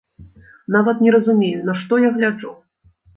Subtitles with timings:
[0.75, 2.51] Нават не разумею, на што я гляджу.